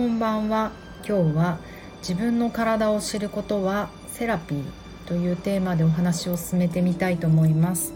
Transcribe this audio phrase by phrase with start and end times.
[0.00, 0.72] こんばんは。
[1.06, 1.58] 今日は
[1.98, 4.64] 自分の体を知ることはセラピー
[5.04, 7.92] というテーマでお話を進めてみたいと思います。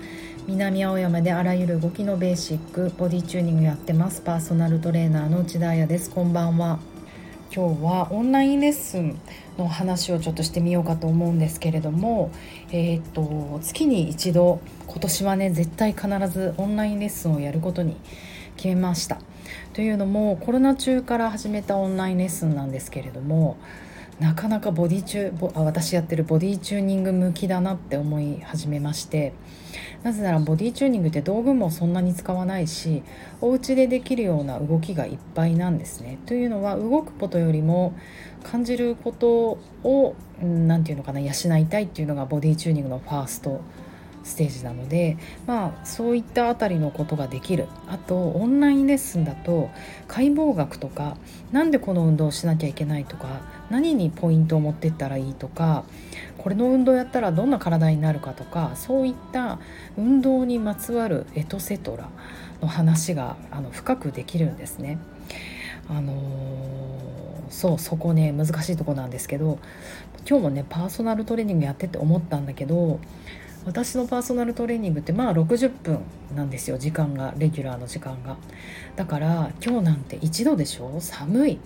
[0.46, 4.20] 南青山であらゆる動きのベーシックボディチューニングやってます。
[4.20, 6.10] パーソナルトレーナーの内田彩です。
[6.10, 6.78] こんばんは。
[7.50, 9.18] 今日はオンラインレッスン
[9.56, 12.30] の話をちょっとしてみようかと思うんですけれども、
[12.70, 17.96] えー、っと月に一度今年はね絶対必ずオンラインレッスンをやることに
[18.56, 19.20] 決めました。
[19.74, 23.56] というのもコロナ中から始めたオンラインレッスンなんですけれども
[24.20, 29.32] なかなかボディチューあ私やってるボディチューニング向きだなって思い始めまして
[30.04, 33.02] なぜならボディチューニングって道具もそんなに使わないし
[33.40, 36.18] お家でできるような動きがいっぱいなんですね。
[36.26, 37.94] というのは動くことよりも
[38.44, 43.60] 感じることを何て言うのかな養いたいっていうのがボディチューニングのファースト
[44.24, 49.70] ステージなのでまあそういったあたりのことができるあとオンラインレッスンだと
[50.08, 51.16] 解剖学とか
[51.52, 55.84] 何でこの運動をしなきゃいけないとか何にポイントを持ってったらいいとか
[56.38, 59.58] これの運動やったらどんな体になるかとかそういった
[59.96, 62.08] 運動にまつわるエトセトラ
[62.60, 64.98] の話があの深くできるんですね。
[65.88, 66.16] あのー、
[67.50, 69.58] そうそこね難しいとこなんですけど
[70.26, 73.00] 今日もねパーソナルトレーニングやってて思ったんだけど
[73.66, 76.00] 私のパーソナルトレーニングってまあ60分
[76.36, 76.78] なんですよ。
[76.78, 78.36] 時間がレギュラーの時間が。
[78.96, 81.00] だから今日なんて1度でしょ？
[81.00, 81.58] 寒い。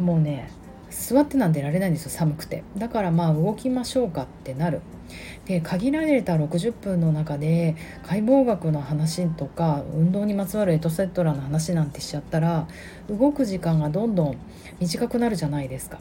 [0.00, 0.50] もうね
[0.90, 2.64] 座ってなんてられないんですよ寒くて。
[2.76, 4.80] だからまあ動きましょうかってなる。
[5.46, 12.68] で限られた60分の中で解剖学の話とか運動にまつわるエトセトラの話なんてしちゃったら
[13.08, 14.36] 動く時間がどんどん
[14.78, 15.98] 短くなるじゃないですか。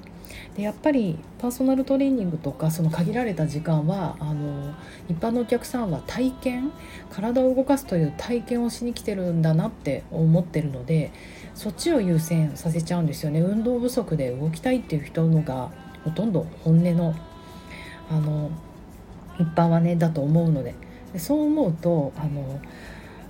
[0.56, 4.74] でやっぱりパーソナルトレーニングとかその限られた時間はあの
[5.08, 6.72] 一般のお客さんは体験
[7.10, 11.12] 体を動かすという体験をしに来てるんだなって思ってるので
[11.56, 15.72] そっちを優先させちゃうんですよね運動不足で動きたいっていう人のが
[16.04, 17.16] ほとんど本音の
[18.10, 18.50] あの
[19.39, 20.76] 一般はねだと思うので。
[21.14, 22.60] でそう思うとあの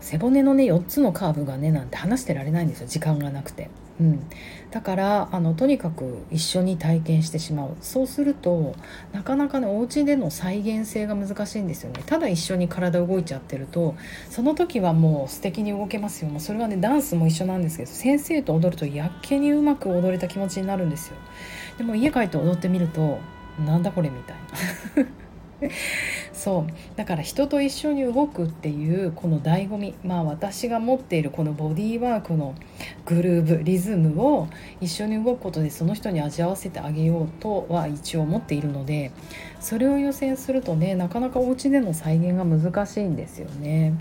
[0.01, 2.87] 背骨のね4つのカーブがねなんて話してられないんですよ。
[2.87, 3.69] 時間がなくて。
[3.99, 4.29] うん、
[4.71, 7.75] だからあのとにかく一緒に体験してしまう。
[7.81, 8.75] そうすると
[9.11, 12.01] なかなかねお家での再現性が難しいんですよね。
[12.05, 13.95] ただ一緒に体動いちゃってると
[14.29, 16.29] その時はもう素敵に動けますよ。
[16.31, 21.15] もうそれはねダンスも一緒なんですけど先生と踊るとやっけにうまく踊れた気持ちになるんですよ。
[21.77, 23.19] でも家帰って踊ってみると
[23.65, 24.37] なんだこれみたい
[25.05, 25.09] な。
[26.33, 32.55] そうだから人と一緒に動くっていうこの醍醐味まあ私が持っているこのボディーワークの
[33.05, 34.47] グルーブリズムを
[34.79, 39.11] 一緒に動くことでその人に味わわせてあげようとは一応思っているので
[39.59, 43.97] それを優先するとねなかなかお家での再現が難しいんですよね。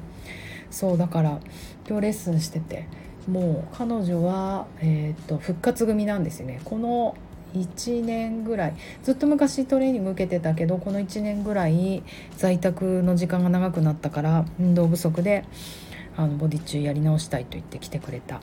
[0.70, 1.40] そうだから
[1.88, 2.86] 今日レッスンしてて
[3.26, 6.60] もう彼女は、えー、と復活組なんですよね。
[6.64, 7.14] この
[7.54, 8.75] 1年ぐらい。
[9.03, 12.03] ずっと昔トレーニング受けてたけどこの1年ぐらい
[12.36, 15.44] 在宅の時間が長くなったから運動不足で
[16.16, 18.41] あのボディ中やり直したいと言って来てくれた。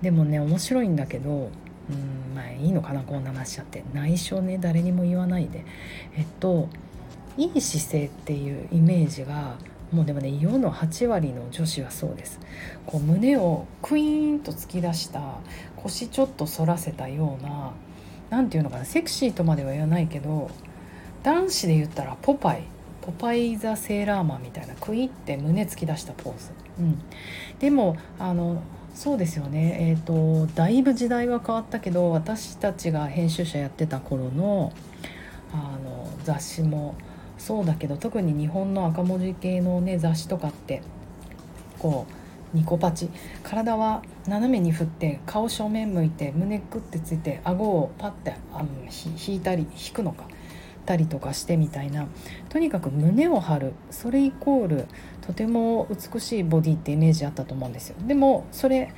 [0.00, 3.84] でもね面白いんだけどうんまあいいのかなこんな話しちゃって。
[3.92, 5.64] 内緒ね誰にも言わないで。
[6.16, 6.68] えっと
[7.36, 9.56] いい姿勢っていうイメージが
[9.90, 12.40] もうでもね世の8割の女子はそうです。
[12.86, 15.20] こう胸をクイーンと突き出した
[15.76, 17.72] 腰ちょっと反らせたような
[18.32, 20.50] 何て言うのかなセクシーとまでは言わないけど
[21.22, 22.64] 男子で言ったらポパイ。
[23.02, 24.74] ポパイ・ザ・セーラーマンみたいな。
[24.76, 27.02] クイって胸突き出したポーズ、うん、
[27.58, 28.62] でもあの
[28.94, 29.76] そうですよね。
[29.80, 34.72] えっ、ー、とだいぶ時代は変わったけど私たちが編集者やってた頃の
[35.52, 36.94] あの雑誌も
[37.38, 40.80] そうだけど特に日本の赤文字系のね雑誌とかって
[41.78, 42.21] こう
[42.52, 43.08] ニコパチ。
[43.42, 48.68] 体は斜めに振って顔正面向いて胸グッてついて顎をパッてあの
[49.26, 50.24] 引いたり引くのか。
[50.84, 52.08] たりとかしてみたいな。
[52.48, 53.72] とにかく胸を張る。
[53.90, 54.86] それイコール
[55.20, 57.96] とても美しいボディってイメージあったと思うんですよ。
[58.06, 58.92] でもそれ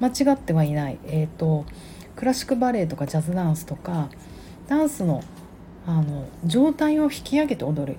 [0.00, 0.98] 間違ってはいない。
[1.06, 1.64] えっ、ー、と
[2.16, 4.10] クラシックバレエとかジャズダンスとか
[4.68, 5.22] ダンスの
[5.86, 7.98] あの状態を引き上げて踊る。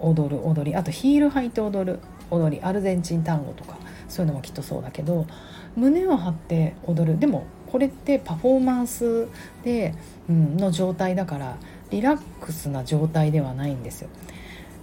[0.00, 0.76] 踊る踊り。
[0.76, 2.00] あとヒール履いて踊る。
[2.30, 2.62] 踊り。
[2.62, 3.78] アルゼンチン単語とか。
[4.12, 5.26] そういうのもきっとそうだけど
[5.74, 9.26] 胸を張って踊るでもこれってパフォーマンス
[9.64, 9.94] で、
[10.28, 11.56] うん、の状態だから
[11.90, 14.10] リラックスな状態ではないんですよ。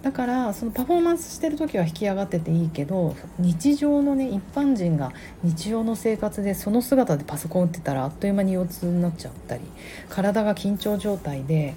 [0.02, 5.12] だからそのパフォーマンスしてる時は引き上がってていいけど日常のね一般人が
[5.42, 9.62] 日常の生活でその姿でパソコン打ってたらあっという間に腰痛になっちゃったり
[10.08, 11.74] 体が緊張状態で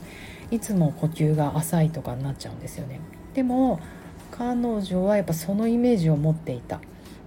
[0.52, 3.02] いつも呼吸が浅いとかになっちゃうんですよね。
[3.34, 3.82] でも
[4.32, 6.80] 彼女はやっぱそのイメージを持っていた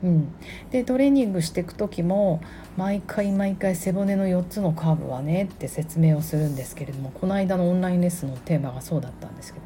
[0.02, 0.34] うん、
[0.70, 2.42] でトレーニングしていく時も
[2.76, 9.64] 毎回毎回背骨の4つのカーブはねって説明をするんですけれどもこの間のオンラインレッスンのテーマがそうだったんですけど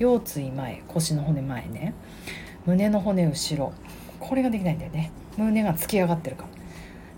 [0.00, 1.94] 腰椎前腰の骨前ね。
[2.66, 3.72] 胸の骨後ろ。
[4.20, 5.10] これができないんだよね。
[5.36, 6.48] 胸が突き上がってるから。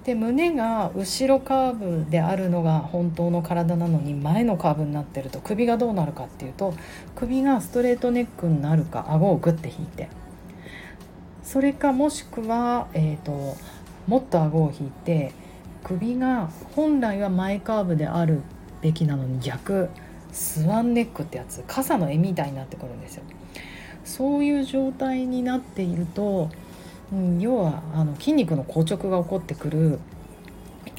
[0.04, 6.72] で胸が後ろカーブであるのが本当の体なのに前のカーブになってると首がどうなるかっていうと
[7.14, 10.08] 首がストレートネックになるか顎をグッて引いて。
[11.50, 13.56] それかもしくは、えーと、
[14.06, 15.32] もっと顎を引いて
[15.82, 18.42] 首が本来は前カーブである
[18.82, 19.88] べきなのに逆
[20.30, 23.24] スワンネックってやつ傘の絵みたいになってくるんですよ。
[24.04, 26.50] そういう状態になっていると
[27.12, 29.98] うん、要はあの筋肉の硬直が起こってくる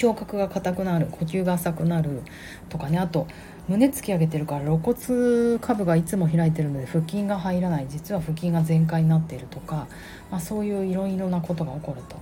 [0.01, 2.21] 胸郭が硬くなる呼吸が浅くなる
[2.69, 3.27] とかねあと
[3.67, 9.87] 胸突き上げてるから肋骨下部がいつも開いてるので腹筋が入らない実は腹筋が全開になっているとか、
[10.29, 12.17] まあ、そういういろいろなことが起こると。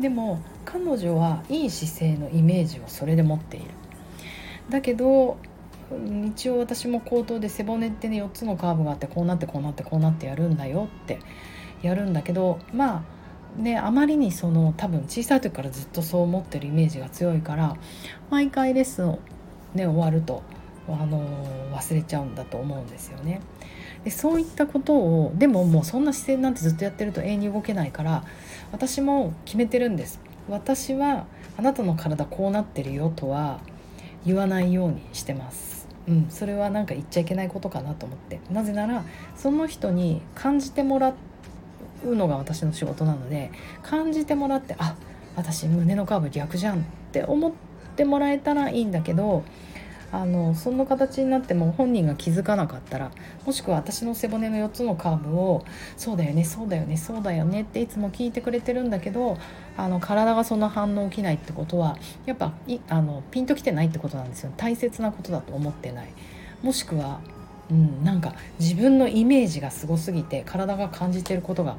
[0.00, 3.66] でも彼女はいい姿勢のイメージをそれで持っている。
[4.68, 5.36] だけど
[6.26, 11.20] 一応私も口頭で背骨ってね4つのカーブがあってこうなってこうなってこうなってやるんだよって
[11.82, 13.14] やるんだけどまあ
[13.56, 17.76] ね、あまりにその多分小さい時からずっとそう思ってるイメージが強いから
[18.30, 19.18] 毎回レッスンを、
[19.74, 20.42] ね、終わると、
[20.88, 21.20] あの
[21.72, 23.40] 忘れちゃうんだと思うんですよね。
[24.04, 28.24] でそういったことをでももうそんな姿勢なんてずっとやってると永遠に動けないから
[28.70, 30.20] 私も決めてるんです。
[30.48, 31.26] 私は
[31.56, 33.60] あなたの体こうなってるよとは
[34.26, 35.88] 言わないようにしてます。
[36.06, 39.04] うん、それはなんか言っちゃいけないことかなと思ってなぜなら
[39.36, 41.14] その人に感じてもら
[42.04, 43.50] うのが私の仕事なので
[43.82, 44.96] 感じてもらってあ
[45.34, 46.82] 私胸のカーブ逆じゃんっ
[47.12, 47.52] て思っ
[47.96, 49.44] てもらえたらいいんだけど
[50.14, 53.10] あのその形になっても本人が気づかなかったら
[53.44, 55.64] もしくは私の背骨の4つのカーブを
[55.98, 59.36] 「そうだよねそうだよねそうだよね」っていつも聞いてくれてるんだけど
[59.76, 66.08] あの体がその反応起きないってことはやっぱいあのピンときてないってことなんですよ大切なことだと思ってない。
[66.62, 67.18] もしくは
[67.70, 71.78] うん、なんか自分のイメージがすごすぎて体が感じてることが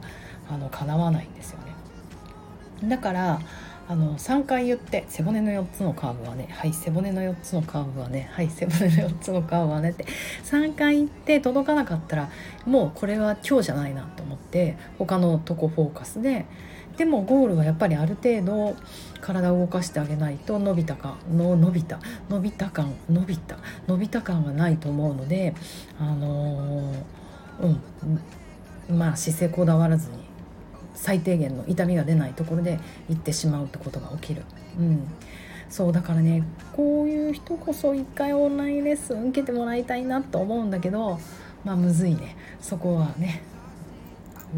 [0.49, 3.39] あの叶わないんですよねだから
[3.87, 10.05] あの3回言って背骨の4つのカーブはねはい背骨の4つのカーブはねはい背骨の4つのカーブはねって
[10.43, 12.29] 3回言って届かなかったら
[12.65, 16.45] もうこれは今日じゃないなと思って他のとこフォーカスで
[16.97, 18.75] でもゴールはやっぱりある程度
[19.21, 21.99] 体を動かしてあげないと伸びたかの伸びた
[22.29, 25.53] 伸びた感伸びた伸びた感がないと思うので
[25.99, 27.77] あのー、
[28.89, 30.24] うんまあ姿勢こだわらずに
[30.95, 34.43] 最低限の痛みが出ないところで行ってしまうってことが起きる。
[34.79, 35.07] うん。
[35.69, 36.43] そうだからね
[36.73, 41.19] こういう人こそ一回オンラインレッスン受けてもらいたいなと思うんだけど
[41.63, 42.35] まあむずいね。
[42.61, 43.41] そこはね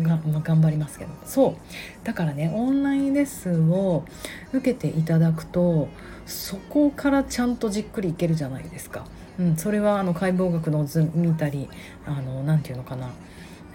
[0.02, 1.12] が、まあ、頑張りますけど。
[1.26, 1.56] そ
[2.04, 2.06] う。
[2.06, 4.06] だからねオンラインレッスンを
[4.54, 5.88] 受けていただくと
[6.26, 9.06] そこからちゃんとじっくりいけるじゃないですか。
[9.40, 11.70] うん、それはあの解剖学の図見たり
[12.06, 13.08] あのなて言うのかな。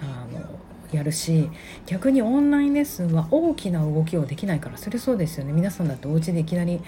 [0.00, 0.40] あの
[0.96, 1.48] やるし
[1.86, 5.52] 逆にオンラインレッスンは大きな動きをできないからそれそうですよね。
[5.52, 6.80] 皆さんだってお家でいきなり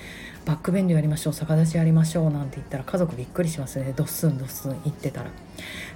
[0.44, 3.92] バックベンドやりましょう逆立ちやりましょうなんて言ったら家族びっくりしますよね。
[3.96, 5.30] ドッスンドッスン言ってたら。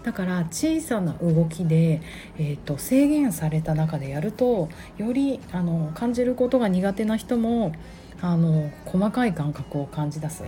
[0.03, 2.01] だから小さな動きで、
[2.39, 7.73] えーと、制限された中でやるとよりあの感じることが苦手な人も
[8.21, 10.45] あの細かい感覚を感じ出す。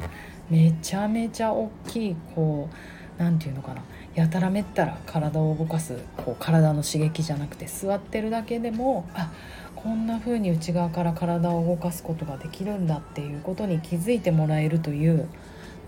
[0.49, 3.83] めちゃめちゃ大きいこう何て言うのかな。
[4.15, 9.31] やたらめったら体を動かすこう体の刺激じゃなくて座ってるだけでもあ
[9.77, 15.29] こんな風に内側から体を動かすことができるんだっていうことに気づいてもらえるという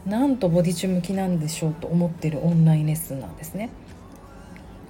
[0.07, 3.71] なんとボディチュ向きなんでしょうと思ってるオンラインレッスンなんですね。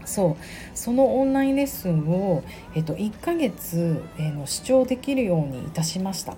[0.05, 0.37] そう。
[0.75, 2.43] そのオンラインレッスンを、
[2.75, 6.37] えっと、1ヶ月、えー、の視聴できるようにいたしました。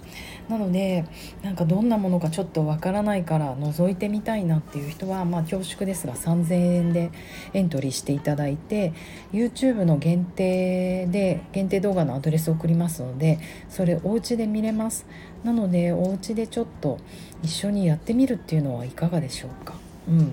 [0.48, 1.04] なので
[1.42, 7.10] なんかどんなものかちょっとわからないから覗いてみたいなっていう人は、まあ、恐縮ですが3000円で
[7.54, 8.92] エントリーしていただいて
[9.32, 13.38] YouTube の限定で限定動画のアドレスを送りますので
[13.70, 15.06] それお家で見れます。
[15.44, 16.98] なのでお家でちょっと
[17.42, 19.74] 一緒にやってみるっていうのはいかがでしょうか。
[20.08, 20.32] うん、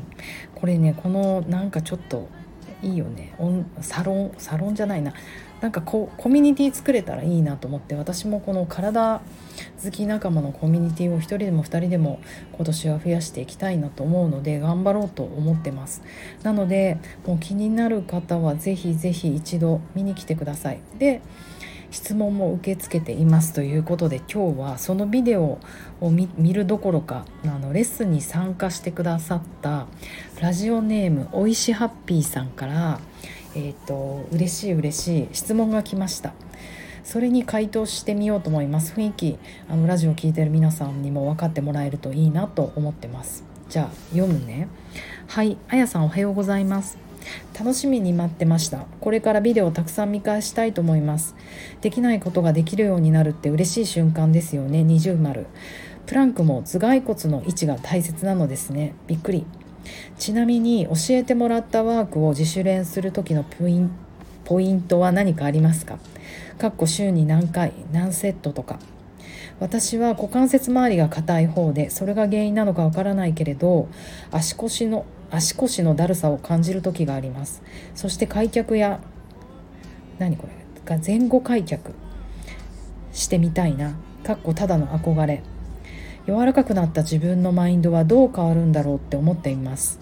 [0.55, 2.27] これねこのなんかちょっと
[2.81, 3.33] いいよね。
[3.81, 5.13] サロンサロンじゃないな。
[5.61, 7.95] なんかこうコミュニティ作れたらいいなと思って。
[7.95, 9.21] 私もこの体
[9.83, 12.19] 好き仲間のコミュニティを1人でも2人でも
[12.53, 16.01] 今年は増やしていきたいなと思うので頑張ろうと思ってます。
[16.43, 16.97] なので
[17.27, 20.79] もう気になる方は是非是非一度見に来てください。
[20.97, 21.21] で
[21.91, 25.59] 質問も受け付けていますということで今日はそのビデオ
[25.99, 29.87] を見るどころかあのレッスンに参加してくださった
[30.41, 32.99] ラジオネームおいしハッピーさんから
[33.55, 36.33] えーと、嬉しい嬉しい質問が来ました。
[37.03, 38.93] それに回答してみようと思います。
[38.93, 39.37] 雰囲気
[39.69, 43.43] あのラジオを聴いてる皆さんにも分かってもらえるといいなと思ってます。
[43.69, 44.67] じゃあ読むね。
[45.27, 47.10] はいあやさんおはようございます。
[47.57, 48.85] 楽しみに待ってました。
[48.99, 51.35] これからビデオをたくさん見返したいと思います。
[51.81, 54.83] できないことができるようになるって嬉しい瞬間ですよね。
[54.83, 55.45] 二重丸。
[56.07, 58.95] プランクも頭蓋骨の位置が大切なのですね。
[59.07, 59.45] びっくり。
[60.17, 63.91] ちなみに教えてもらったワークを自主練する時のポイン
[64.43, 65.97] ポイントは何かありますか？
[66.57, 68.79] かっこ週に何回何セットとか。
[69.59, 73.87] 私は股関節周りが硬い方でそれが原因なのかわからないけれど
[74.31, 77.63] 足腰の足腰のだるさを感じる時があります。
[77.95, 78.99] そして開脚や
[80.19, 80.53] 何これ？
[80.85, 81.93] が前後開脚。
[83.13, 83.95] してみたいな。
[84.23, 85.41] かっこただの憧れ。
[86.27, 89.99] 柔らかくなった自分のマインドはどう変わるんだろうって思っています。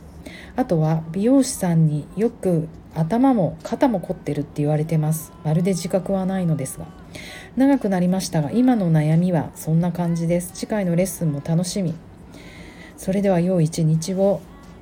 [0.57, 5.31] あとは美容師さんによく頭も肩も凝ってるって言われてます。
[5.45, 6.87] まるで自覚はないのですが。
[7.55, 10.51] 長くなりましたが今の悩みはそんな感じです。
[10.53, 11.93] 次回のレッスンも楽しみ。
[12.97, 14.41] それでは良い一日を。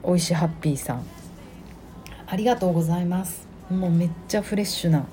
[0.10, 1.04] おいしハッピーさん。
[2.28, 3.46] ありがとうございます。
[3.70, 5.06] もうめっちゃフレッシュな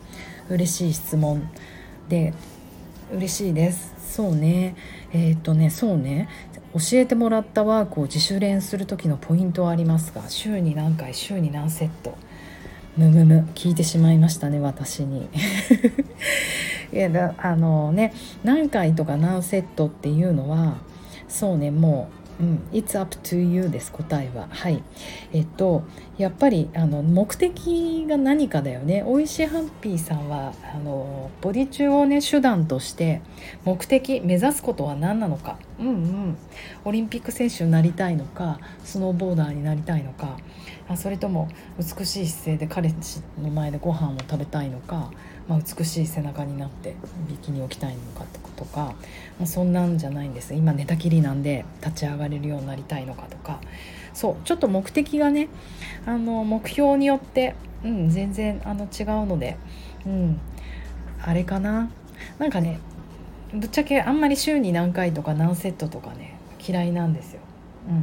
[0.49, 1.51] 嬉しい質問
[2.09, 2.33] で
[3.13, 3.93] 嬉しいです。
[4.15, 4.77] そうね。
[5.13, 6.29] えー、っとねそうね。
[6.75, 12.17] 教えてもらったワークを自主練する時のポイントはありますが週に何回週に何セット。
[12.97, 13.49] むむむ。
[13.57, 15.29] 聞いてしまいましたね私に。
[16.95, 20.77] いやだあのね何回とか何セットっていうのは
[21.27, 24.49] そうねもううん、It's up to you です答えは。
[24.50, 24.83] はい。
[25.33, 25.85] えっと
[26.19, 29.03] やっぱりあの目的が何かだよね。
[29.07, 33.21] おいしいハッピーさんはあのボディ中をね手段として
[33.64, 35.59] 目的目指すことは何なのか。
[35.79, 36.37] うんうん。
[36.85, 40.37] オリンピック選手になりたいのかスノーボーダーになりたいのか
[40.88, 41.49] あそれとも
[41.79, 45.11] 美しい姿勢で彼氏の前でご飯を食べたいのか
[45.49, 46.95] まあ、美しい背中になって
[47.29, 48.25] ビキニを着たいのか
[48.57, 48.95] とか、
[49.39, 50.55] まあ、そんなんじゃないんです。
[50.55, 53.61] 今寝たきりなんで立ち上がれるようになりたいのかとか。
[54.15, 55.49] そうちょっと目的がね
[56.07, 59.57] あの目標によって、うん、全然あの違うので、
[60.07, 60.41] うん、
[61.21, 61.91] あれかな。
[62.39, 62.79] なんかね
[63.53, 67.41] ぶっちゃけあんまり週に何回とか何セットとかね嫌いなんですよ。
[67.89, 68.03] うんうん。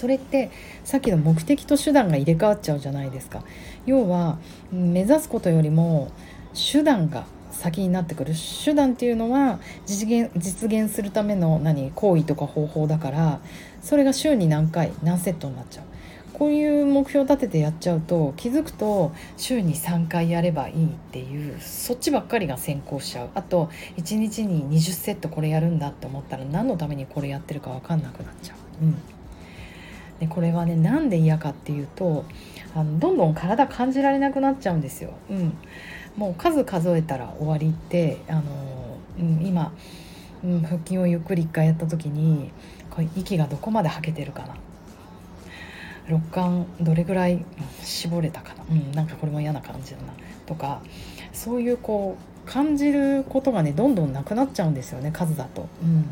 [0.00, 0.50] それって
[0.82, 3.44] さっきの目的と手段が入れ替わっちゃうじゃないですか。
[3.84, 4.38] 要は
[4.72, 6.10] 目指すことよりも
[6.54, 8.32] 手段が先になってくる。
[8.64, 13.40] 手段っていうのは実現実現するための何行為とか方法だから
[13.82, 15.84] それが週に何回何セットになっちゃう。
[16.32, 23.28] こういう目標を立ててやっちゃうと気づくと週に3回やればいいっていうそっちばっかりが先行しちゃう。
[23.34, 28.86] あと1日に20セットこれやるんだって思ったら何のためにこれやってるか分かんなくなっちゃう。
[28.86, 28.94] うん。
[30.20, 32.24] でこれはねなんで嫌かっていうと
[32.74, 35.14] あのどんどん体感じられなくなっちゃうんですよ。
[35.30, 35.54] うん、
[36.16, 38.42] もう数数えたら終わりってあの、
[39.18, 39.72] うん、今、
[40.44, 42.52] うん、腹筋をゆっくり一回やった時に
[42.90, 44.54] これ息がどこまで吐けてるかな。
[46.06, 47.44] 肋間どれぐらい
[47.82, 50.12] 絞れたかな、うん、なんかこれも嫌な感じだな。
[50.44, 50.82] とか
[51.32, 55.68] そういうこう感じることがねどんどんなくなっちゃうんですよね数だと。
[55.82, 56.04] うん。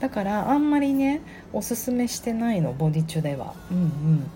[0.00, 1.20] だからあんまりね
[1.52, 3.54] おすすめしてないのボディチュでは。
[3.70, 4.30] うんうん、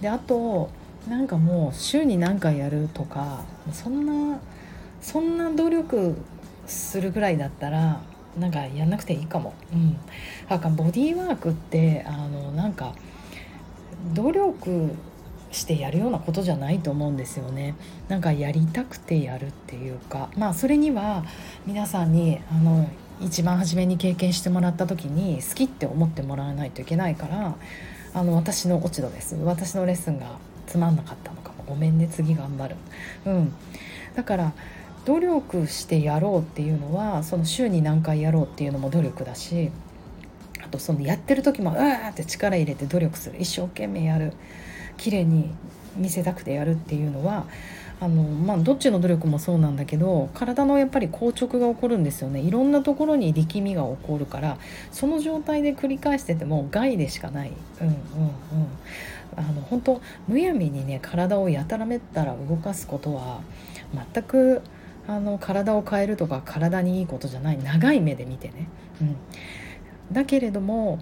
[0.00, 0.70] であと
[1.08, 4.40] なんかもう週に何回やるとかそんな
[5.00, 6.16] そんな努力
[6.66, 8.00] するぐらいだったら
[8.38, 9.54] なんかやんなくていいかも。
[9.72, 9.96] うん、
[10.48, 12.94] なんかボディーワークってあのなんか
[14.14, 14.90] 努力
[15.52, 17.74] してやるようなことじゃないと思うんですよね
[18.08, 21.24] なんかやりたくてやるっていうかまあそれには
[21.66, 22.88] 皆さんにあの
[23.20, 27.56] 一番初めに経験してもらった時に好きって思ってもらわないといけないから
[28.14, 29.36] あの私の落ち度です。
[29.36, 31.52] 私のレッスンがつまんなかったのか。
[31.52, 32.76] もごめんね次頑張る。
[33.26, 33.52] うん。
[34.14, 34.52] だから
[35.04, 39.70] 努力してやろうっていうのはその週に何回やろうっていうのも努力だし
[40.64, 43.36] あとそのやってる時もうわーって力入れて努力する。
[43.38, 44.32] 一生懸命やる。
[44.96, 45.54] 綺麗に
[45.96, 47.46] 見せたくてやるっていうのは
[47.98, 52.40] あのまあどっちの努力もそうなんだけど体のやっぱり硬直が起こるんですよね。
[52.40, 54.58] いろんなところに力みが起こるから
[54.92, 57.52] その状態で繰り返してても害でしかない。
[57.80, 58.00] うんうんうん。
[59.36, 63.40] あの本当むやみにね体をやたらめったら動かすことは
[64.14, 64.62] 全く
[65.08, 68.68] あの体を変えるとか体にいいことじゃない長い目で見てね、
[69.00, 69.16] うん、
[70.10, 70.98] だけれども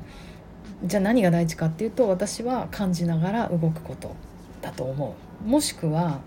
[0.84, 4.14] じゃあ何が大事かっていうと私は感じながら動くこと
[4.62, 5.14] だと思
[5.46, 5.48] う。
[5.48, 6.20] もしくは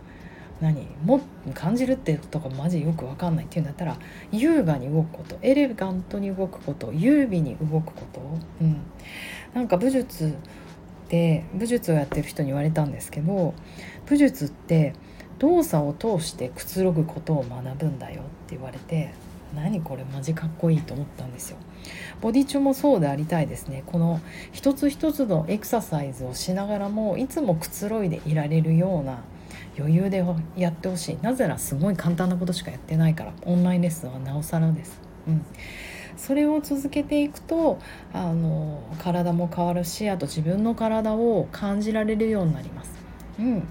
[0.62, 0.88] 何？
[1.04, 1.22] も
[1.54, 3.98] 感じるってとかマジよく分かんないっていうんだったら
[4.32, 8.22] 優雅に動くことエレガントに動くこと優美に動くこと、
[8.62, 8.82] うん、
[9.54, 10.36] なんか武術
[11.06, 13.54] って武術をやってる人に言われたんですけど
[14.06, 14.94] 武術って
[15.40, 19.14] 動作を通してくつろぐことを学ぶんだよって言われて
[19.56, 21.58] 何これマジかっこいいと思ったんですよ。
[22.20, 23.84] ボディ中もそうでありたいですね。
[23.86, 24.20] この
[24.52, 29.24] 一つ一つのエクササイズをしながらもいつもくつろいでいられるような
[29.78, 30.24] 余裕で
[30.56, 31.18] やってほしい。
[31.22, 33.34] なぜならすごい簡単なことしかやってないから。
[33.46, 35.46] オンラインレッスンはなおさらです、うん、
[36.18, 37.80] それを続けていくと
[38.14, 42.92] あの体も変わるしあと自分の体を感じられるようになります。
[43.40, 43.68] うん。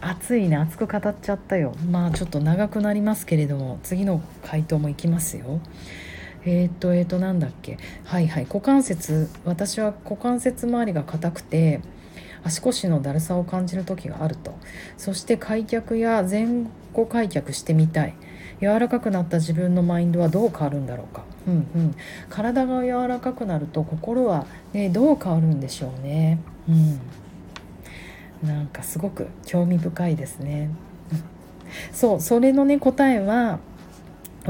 [0.00, 0.56] 熱いね。
[0.56, 1.74] 熱く語っちゃったよ。
[1.90, 5.60] まあちょっと長くなりますけれども次の回答もいきますよ。
[6.44, 7.78] えー、っとえー、っとなんだっけ。
[8.04, 8.44] はいはい。
[8.44, 9.28] 股関節。
[9.44, 11.80] 私は股関節周りが硬くて
[12.44, 14.54] 足腰のだるさを感じる時があると。
[14.96, 18.14] そして開脚や前後開脚してみたい。
[18.60, 21.94] 柔らかくなった自分のマインドはどう変わるんだろうか、うんうん、
[22.28, 27.00] 体が柔らかくなると心は、ね、どう変わるんでしょうね、うん、
[28.48, 30.70] なんかすごく興味深いですね。
[31.92, 33.60] そうそれのね答えは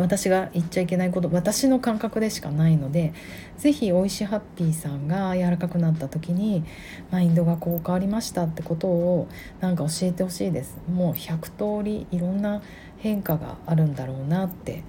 [0.01, 3.13] 私が言っちゃいけないこと私の感覚でしかないので
[3.57, 6.65] 是非おいしハッピーさんが柔らかくなった時に
[7.11, 9.29] マインドがこう変わりましたってことを
[9.61, 10.79] なんか教えてほしいです。
[10.93, 12.63] もう100通りいろんな
[12.99, 14.83] 変化があるんだろうなって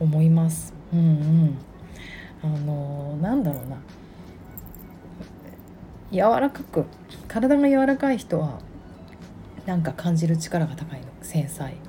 [0.00, 0.74] 思います。
[0.92, 1.58] うんうん。
[2.42, 3.76] あのなんだろうな。
[6.10, 6.86] 柔らかく
[7.26, 8.60] 体が柔らかい人は
[9.66, 11.06] なんか感じる力が高いの。
[11.22, 11.87] 繊細。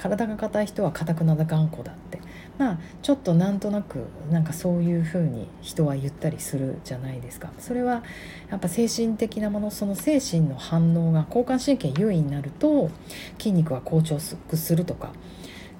[0.00, 2.18] 体が硬い人は硬くなだ頑固だって。
[2.56, 7.52] まあちょっとなんとなくなんかそういうふうに人は言ったりするじゃないですか。
[7.58, 8.02] それは
[8.50, 12.90] やっぱ精神的なものその精神の反応が交感神経優位になると
[13.38, 15.12] 筋肉は硬直するとか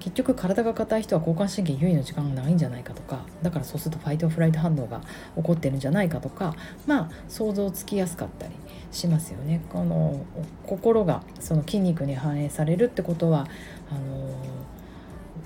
[0.01, 5.01] 結局体が硬い人は交感神経優位の時間が長いんじゃないかとかだからそうするとファイトフライト反応が
[5.35, 6.55] 起こってるんじゃないかとか
[6.87, 8.53] まあ想像つきやすかったり
[8.91, 9.61] しますよね。
[9.69, 10.25] この
[10.65, 13.47] 心がその筋肉に反映されるってことは
[13.91, 14.33] あの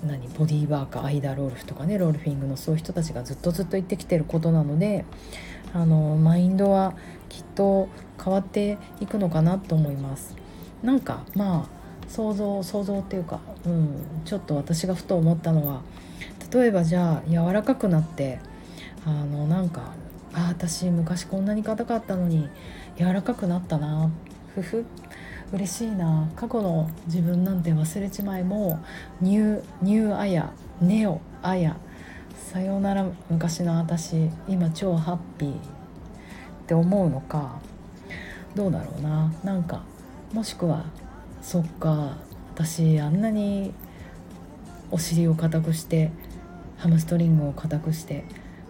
[0.08, 5.04] 何ボディーワーカーアイダーロールフとかねロールフィングのそういう人たちがずっとずっと言ってきてることなので
[5.74, 6.96] あのマインドは
[7.28, 7.90] きっと
[8.24, 10.36] 変わっていくのかなと思います。
[10.82, 11.75] なんかまあ
[12.08, 15.82] 想像想像っていうか、うん、ちょっと私がふと思ったのは
[16.54, 18.40] 例えばじゃあ柔らかくなって
[19.06, 19.94] あのなんか
[20.34, 22.50] あ私昔こんなに硬かったのに
[22.98, 24.10] 柔らかくなったな
[24.54, 24.86] ふふ
[25.54, 28.80] 嬉しいな過去の自分なんて忘れちまいも
[29.22, 31.78] ニューニューアヤネオアヤ
[32.36, 35.56] さようなら昔の私今超ハッピーっ
[36.68, 37.60] て思うのか
[38.56, 39.34] どうだろうな。
[39.44, 39.84] なんか
[40.32, 40.86] もしくは
[41.46, 42.18] そっか。
[42.56, 43.72] 私あんなに
[44.90, 46.10] お尻を硬くして
[46.78, 48.24] ハムストリングを硬くして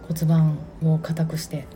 [0.06, 1.66] 骨盤を硬くして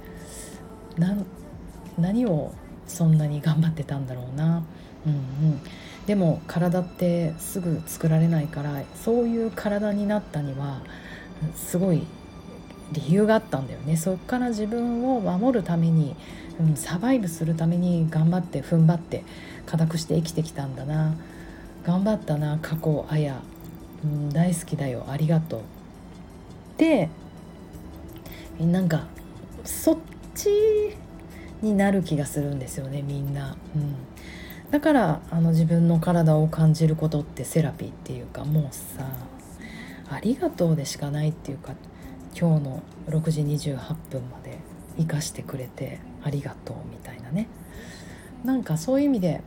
[1.97, 2.53] 何を
[2.87, 4.63] そんなに頑張ってたんだろうな。
[5.07, 5.17] うんう
[5.55, 5.61] ん。
[6.07, 10.83] でも体ってすぐ作られないからそういう体になったには
[11.55, 12.07] すごい
[12.93, 13.97] 理由があったんだよね。
[13.97, 16.17] そっから自分を守るために、
[16.59, 19.25] うん、サバイブするために頑張って踏ん張って
[19.67, 21.15] 固くして生きてきたんだな。
[21.85, 23.41] 頑張ったな過去あや、
[24.05, 25.07] うん、大好きだよ。
[25.09, 25.61] ありがとう。
[26.79, 27.09] で
[28.59, 29.07] なんか
[29.65, 29.99] そっ
[30.35, 30.51] ち
[31.63, 33.57] になる気がするんですよねみんな。
[33.75, 33.95] うん。
[34.71, 39.05] だからあの自分の体を感じることってセラピーっていうかもうさ
[40.09, 41.75] ありがとうでしかないっていうか
[42.39, 44.59] 今日の6時28分まで
[44.99, 47.49] 生かしてくれてありがとうみたいなね。
[48.45, 49.43] なんかそういう意味で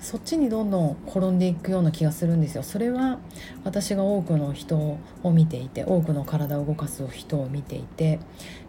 [0.00, 2.62] そっちにどんどん転んでいくような気がするんですよ。
[2.62, 3.18] それは
[3.64, 4.98] 私が多くの人を
[5.30, 8.18] 見ていて多くの体を動かす人を見ていて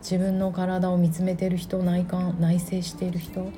[0.02, 3.52] 自分の体を見つめてる人内観内省している人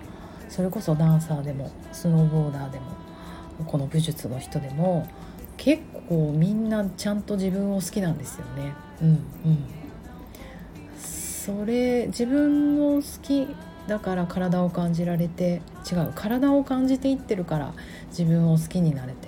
[0.47, 2.85] それこそダンサーでもスノーボーダーでも
[3.65, 5.07] この武術の人でも
[5.57, 8.73] 結構みんなちゃんと自分を好きなんですよね。
[9.01, 9.63] うんうん、
[11.45, 13.47] それ自分の好き
[13.85, 17.73] だから体を感じられて違う体を感じていってるから
[18.07, 19.27] 自分を好きになれて、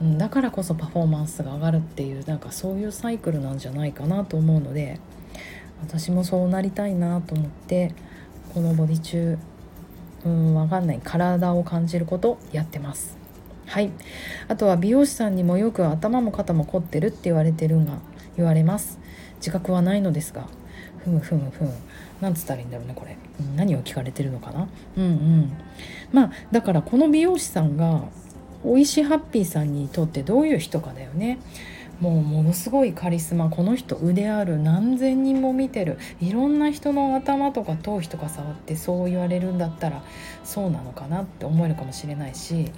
[0.00, 4.98] うん、だからこそパフォーマンスが上がるっていうなんかそういうサイクルなんじゃないかなと思うので
[5.82, 7.92] 私もそうなりたいなと思って
[8.54, 9.36] このボディ中
[10.24, 13.18] うん分かんない体を感じることやってます。
[13.66, 13.90] はい。
[14.48, 17.98] あとは美容師さんにもよく頭も肩も凝ってるって言われてるんが
[18.36, 18.98] 言われます。
[19.36, 20.46] 自覚はないのですが
[21.04, 21.70] ふむふむふむ。
[22.20, 23.16] なんつったらいいんだろうねこれ、
[23.56, 24.68] 何を聞かれてるのかな？
[24.96, 25.52] うんうん。
[26.12, 28.04] まあだからこの美容師さんが
[28.64, 31.38] おいしハッピーさんにとってどういう人かだよね。
[32.02, 40.02] もうものすごいカリスマこの人腕ある何千人も見てるいろんな人の頭とか頭皮とか触ってそう言われるんだったら
[40.42, 42.72] そうなのかなって思えるかもしれないし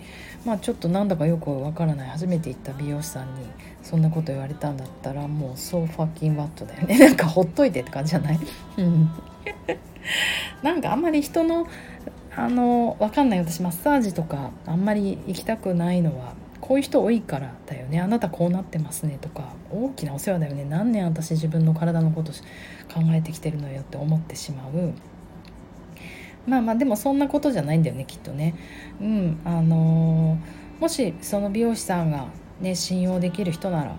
[0.44, 3.46] まあちょっとなんだかよくわからない初めて行った美容師さんに
[3.82, 6.98] そんなこと言われたんだったらもうそうファッキンワットだよね。
[7.00, 8.38] なんかほっといてって感じじゃない？
[10.62, 11.66] なんかあんまり人の
[12.36, 13.38] あのわかんない。
[13.38, 16.34] 私マッサージとかあんまり行きたくないのは
[16.66, 18.00] こういう人多いからだよね。
[18.00, 20.64] あなたこうなってますねとか大きなお世話だよね。
[20.64, 24.94] 何年私自分の体のこと考えてきてるのよって思ってしまう。
[26.46, 28.54] まあまあでもそんなことじゃないんだよねきっとね。
[28.98, 32.28] うんあのー、もしその美容師さんが
[32.62, 33.94] ね信用できる人なら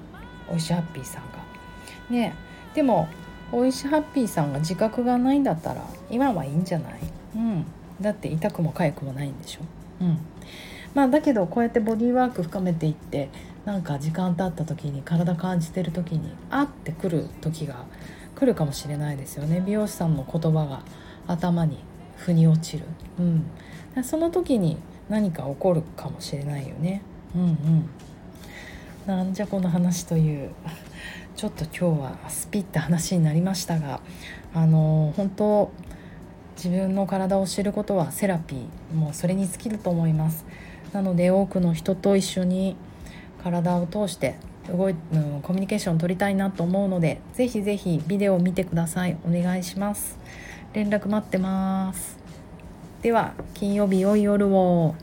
[0.51, 1.45] おいしハッピーさんが。
[2.09, 2.33] ね
[2.73, 3.07] でも
[3.51, 6.93] おいしハッピーさんが自覚がないんだったら今はいいんじゃない？
[7.35, 7.65] うん。
[8.01, 9.59] だって痛くも痒くもないんでしょ？
[10.01, 10.17] うん。
[10.95, 13.29] まあだけどこうやってボディーワーク深めていって
[13.65, 17.85] なんか時間経った時に体感じてる時にあってくる時が
[18.35, 19.61] 来るかもしれないですよね。
[19.65, 20.81] 美容師さんの言葉が
[21.27, 21.77] 頭に
[22.17, 22.85] 腑に落ちる、
[23.19, 24.77] うん、その時に
[25.09, 27.01] 何か起こるかもしれないよね。
[27.35, 27.89] うんうん。
[29.05, 30.49] なんじゃこの話という
[31.35, 33.99] ちょっと今日はスピって話になりましたが
[34.53, 35.71] あの本当
[36.55, 40.45] 自分の体を知ることはセラピーもうそれに尽きると思います。
[40.95, 42.77] なので多くの人と一緒に
[43.43, 44.35] 体を通して
[44.69, 49.17] 動い、うん、コミュニケーションを取りたいなと思うのでぜひぜひビデオを見てください。
[49.27, 50.17] お願いします。
[50.73, 52.17] 連絡待ってます。
[53.01, 54.95] では金曜日良い夜を。